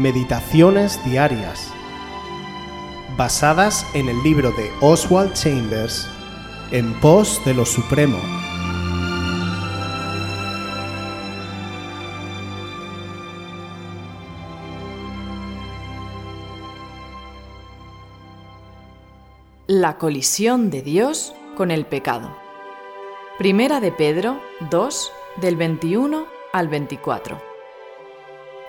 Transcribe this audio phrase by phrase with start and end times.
[0.00, 1.70] Meditaciones Diarias,
[3.18, 6.08] basadas en el libro de Oswald Chambers,
[6.70, 8.18] En pos de lo Supremo.
[19.66, 22.34] La colisión de Dios con el pecado.
[23.36, 24.40] Primera de Pedro
[24.70, 25.12] 2,
[25.42, 27.49] del 21 al 24.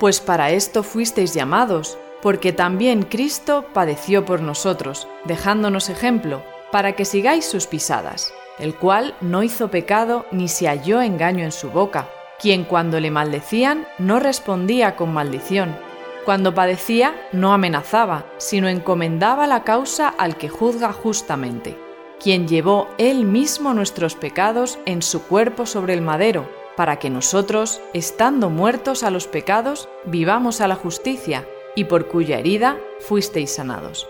[0.01, 6.41] Pues para esto fuisteis llamados, porque también Cristo padeció por nosotros, dejándonos ejemplo,
[6.71, 11.51] para que sigáis sus pisadas, el cual no hizo pecado ni se halló engaño en
[11.51, 15.77] su boca, quien cuando le maldecían no respondía con maldición,
[16.25, 21.77] cuando padecía no amenazaba, sino encomendaba la causa al que juzga justamente,
[22.19, 26.49] quien llevó él mismo nuestros pecados en su cuerpo sobre el madero,
[26.81, 32.39] para que nosotros, estando muertos a los pecados, vivamos a la justicia, y por cuya
[32.39, 34.09] herida fuisteis sanados.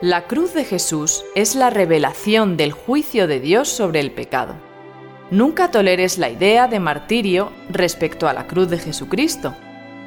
[0.00, 4.54] La cruz de Jesús es la revelación del juicio de Dios sobre el pecado.
[5.32, 9.56] Nunca toleres la idea de martirio respecto a la cruz de Jesucristo.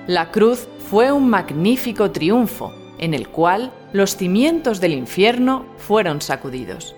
[0.07, 6.95] La cruz fue un magnífico triunfo en el cual los cimientos del infierno fueron sacudidos.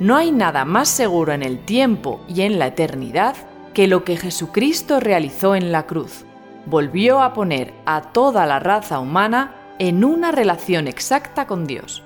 [0.00, 3.36] No hay nada más seguro en el tiempo y en la eternidad
[3.74, 6.24] que lo que Jesucristo realizó en la cruz.
[6.66, 12.02] Volvió a poner a toda la raza humana en una relación exacta con Dios.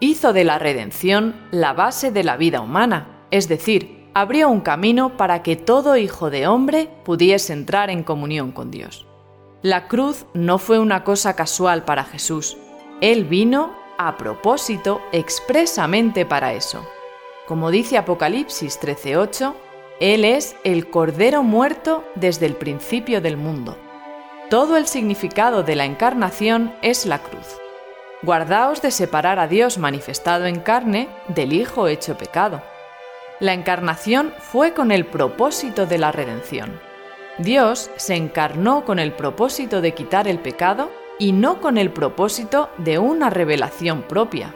[0.00, 5.16] Hizo de la redención la base de la vida humana, es decir, abrió un camino
[5.16, 9.06] para que todo hijo de hombre pudiese entrar en comunión con Dios.
[9.62, 12.56] La cruz no fue una cosa casual para Jesús.
[13.00, 16.84] Él vino a propósito expresamente para eso.
[17.48, 19.54] Como dice Apocalipsis 13:8,
[20.00, 23.78] Él es el Cordero muerto desde el principio del mundo.
[24.50, 27.56] Todo el significado de la encarnación es la cruz.
[28.20, 32.60] Guardaos de separar a Dios manifestado en carne del Hijo hecho pecado.
[33.40, 36.78] La encarnación fue con el propósito de la redención.
[37.38, 42.68] Dios se encarnó con el propósito de quitar el pecado y no con el propósito
[42.76, 44.54] de una revelación propia.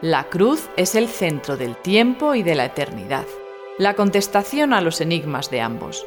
[0.00, 3.26] La cruz es el centro del tiempo y de la eternidad,
[3.78, 6.06] la contestación a los enigmas de ambos.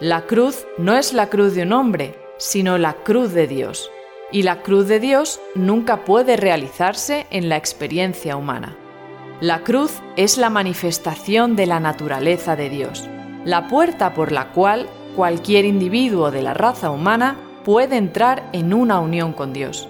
[0.00, 3.90] La cruz no es la cruz de un hombre, sino la cruz de Dios,
[4.30, 8.76] y la cruz de Dios nunca puede realizarse en la experiencia humana.
[9.40, 13.08] La cruz es la manifestación de la naturaleza de Dios,
[13.46, 19.00] la puerta por la cual cualquier individuo de la raza humana puede entrar en una
[19.00, 19.88] unión con Dios.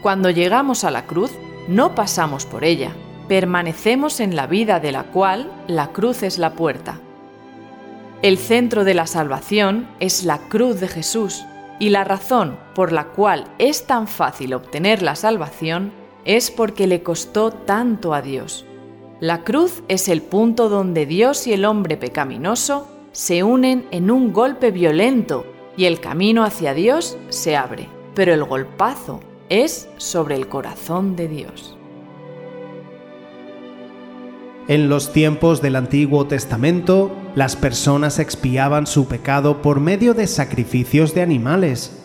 [0.00, 1.30] Cuando llegamos a la cruz,
[1.68, 2.92] no pasamos por ella,
[3.28, 7.00] permanecemos en la vida de la cual la cruz es la puerta.
[8.22, 11.44] El centro de la salvación es la cruz de Jesús
[11.78, 15.92] y la razón por la cual es tan fácil obtener la salvación
[16.24, 18.64] es porque le costó tanto a Dios.
[19.20, 24.32] La cruz es el punto donde Dios y el hombre pecaminoso se unen en un
[24.32, 30.48] golpe violento y el camino hacia Dios se abre, pero el golpazo es sobre el
[30.48, 31.76] corazón de Dios.
[34.66, 41.14] En los tiempos del Antiguo Testamento, las personas expiaban su pecado por medio de sacrificios
[41.14, 42.02] de animales.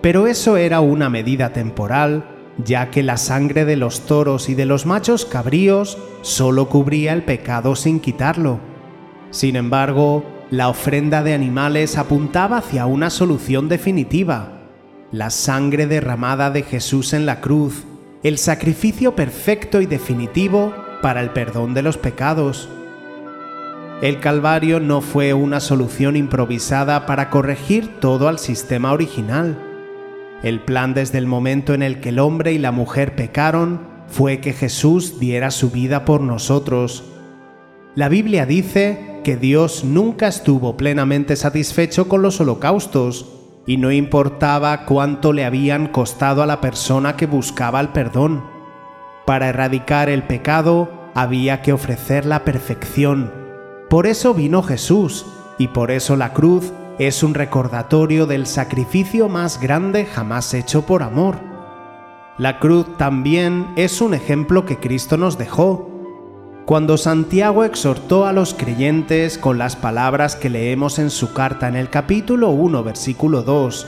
[0.00, 2.24] Pero eso era una medida temporal,
[2.64, 7.22] ya que la sangre de los toros y de los machos cabríos solo cubría el
[7.22, 8.58] pecado sin quitarlo.
[9.30, 14.57] Sin embargo, la ofrenda de animales apuntaba hacia una solución definitiva,
[15.10, 17.84] la sangre derramada de Jesús en la cruz,
[18.22, 22.68] el sacrificio perfecto y definitivo para el perdón de los pecados.
[24.02, 29.58] El Calvario no fue una solución improvisada para corregir todo al sistema original.
[30.42, 34.40] El plan desde el momento en el que el hombre y la mujer pecaron fue
[34.40, 37.04] que Jesús diera su vida por nosotros.
[37.94, 43.37] La Biblia dice que Dios nunca estuvo plenamente satisfecho con los holocaustos,
[43.68, 48.42] y no importaba cuánto le habían costado a la persona que buscaba el perdón.
[49.26, 53.30] Para erradicar el pecado había que ofrecer la perfección.
[53.90, 55.26] Por eso vino Jesús,
[55.58, 61.02] y por eso la cruz es un recordatorio del sacrificio más grande jamás hecho por
[61.02, 61.36] amor.
[62.38, 65.90] La cruz también es un ejemplo que Cristo nos dejó,
[66.68, 71.76] cuando Santiago exhortó a los creyentes con las palabras que leemos en su carta en
[71.76, 73.86] el capítulo 1, versículo 2,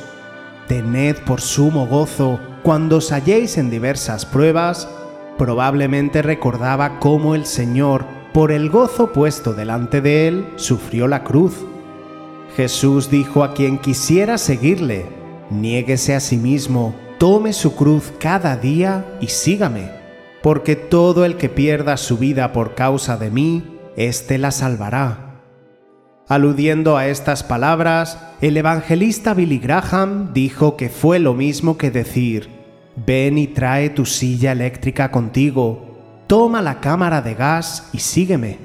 [0.67, 4.88] Tened por sumo gozo cuando os halléis en diversas pruebas,
[5.37, 11.59] probablemente recordaba cómo el Señor, por el gozo puesto delante de él, sufrió la cruz.
[12.56, 15.05] Jesús dijo a quien quisiera seguirle,
[15.50, 20.00] Niéguese a sí mismo, tome su cruz cada día y sígame,
[20.43, 25.43] porque todo el que pierda su vida por causa de mí, éste la salvará.
[26.29, 32.49] Aludiendo a estas palabras, el evangelista Billy Graham dijo que fue lo mismo que decir,
[32.95, 38.59] ven y trae tu silla eléctrica contigo, toma la cámara de gas y sígueme.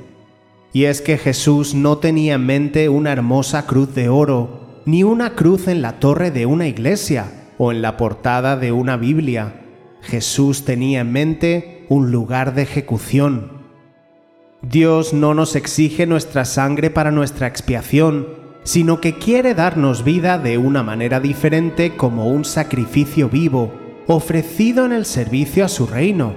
[0.74, 5.34] Y es que Jesús no tenía en mente una hermosa cruz de oro, ni una
[5.34, 7.26] cruz en la torre de una iglesia
[7.58, 9.65] o en la portada de una Biblia.
[10.06, 13.66] Jesús tenía en mente un lugar de ejecución.
[14.62, 18.28] Dios no nos exige nuestra sangre para nuestra expiación,
[18.64, 23.74] sino que quiere darnos vida de una manera diferente como un sacrificio vivo,
[24.08, 26.34] ofrecido en el servicio a su reino.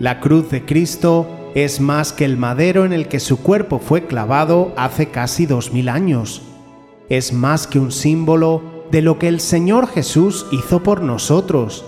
[0.00, 4.06] La cruz de Cristo es más que el madero en el que su cuerpo fue
[4.06, 6.42] clavado hace casi dos mil años
[7.08, 11.84] es más que un símbolo de lo que el Señor Jesús hizo por nosotros.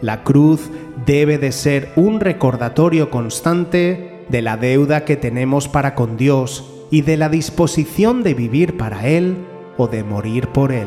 [0.00, 0.70] La cruz
[1.06, 7.02] debe de ser un recordatorio constante de la deuda que tenemos para con Dios y
[7.02, 9.36] de la disposición de vivir para Él
[9.76, 10.86] o de morir por Él.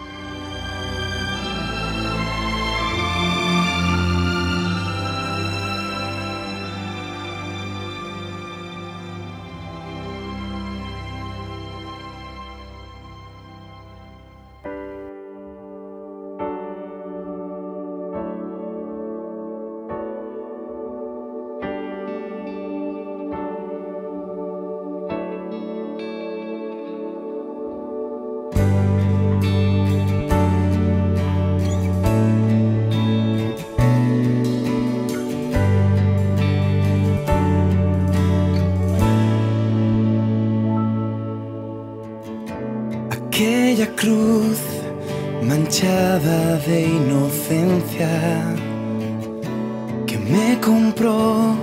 [50.31, 51.55] me compró,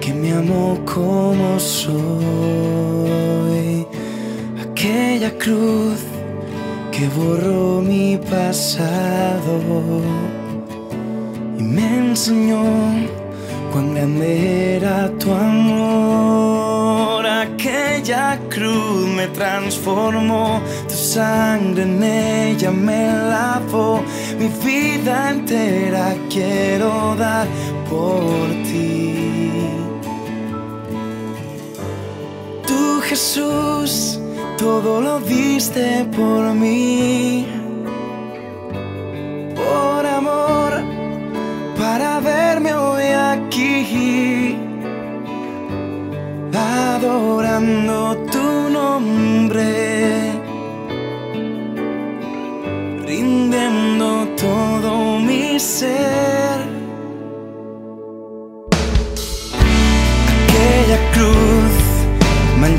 [0.00, 1.96] que me amó como soy.
[4.64, 6.00] Aquella cruz
[6.90, 9.60] que borró mi pasado
[11.58, 12.64] y me enseñó
[13.72, 17.26] cuán grande era tu amor.
[17.26, 24.02] Aquella cruz me transformó, tu sangre en ella me lavó.
[24.38, 27.46] Mi vida entera quiero dar
[27.90, 29.14] por ti.
[32.66, 34.20] Tú Jesús,
[34.58, 37.46] todo lo diste por mí.
[39.54, 40.72] Por amor,
[41.78, 44.56] para verme hoy aquí
[46.96, 50.32] adorando tu nombre,
[53.06, 56.45] rindiendo todo mi ser.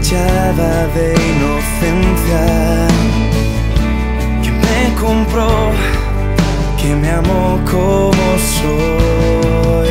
[0.07, 2.43] Manchada de inocencia
[4.41, 5.71] que me compró,
[6.81, 9.89] que me amó como soy.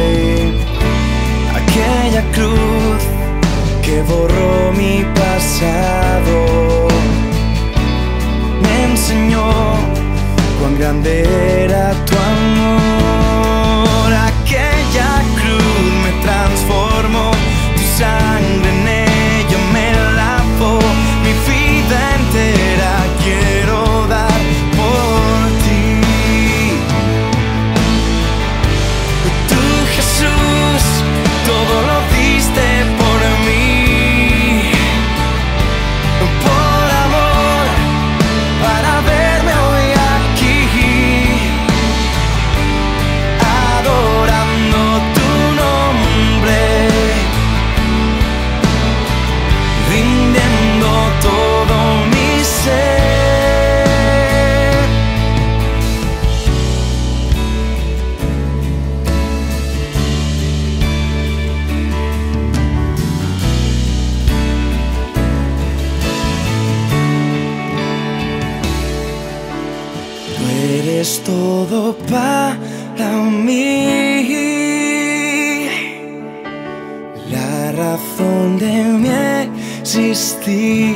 [1.54, 3.02] Aquella cruz
[3.82, 6.88] que borró mi pasado.
[8.62, 9.50] Me enseñó
[10.60, 12.35] cuán grande era tu amor.
[71.26, 73.10] todo para
[73.46, 74.46] mí.
[77.30, 79.08] La razón de mi
[79.80, 80.94] existir.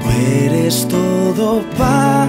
[0.00, 0.08] Tú
[0.44, 2.28] eres todo para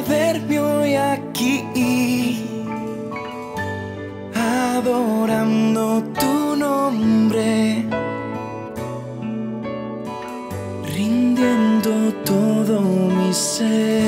[0.00, 1.64] verme hoy aquí,
[4.34, 7.84] adorando tu nombre,
[10.94, 14.07] rindiendo todo mi ser.